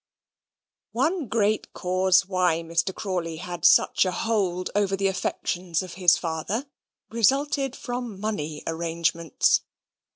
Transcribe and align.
One 0.93 1.27
great 1.27 1.73
cause 1.73 2.25
why 2.25 2.63
Mr. 2.63 2.91
Crawley 2.91 3.37
had 3.37 3.63
such 3.63 4.03
a 4.03 4.09
hold 4.11 4.71
over 4.73 4.95
the 4.95 5.05
affections 5.05 5.83
of 5.83 5.93
his 5.93 6.17
father, 6.17 6.65
resulted 7.11 7.75
from 7.75 8.19
money 8.19 8.63
arrangements. 8.65 9.61